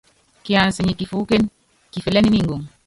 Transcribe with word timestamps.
Kiansɛ 0.45 0.81
nyɛ 0.83 0.93
kifuúkén, 0.99 1.43
kifɛlɛ́n 1.91 2.27
ni 2.31 2.39
ngoŋ. 2.43 2.61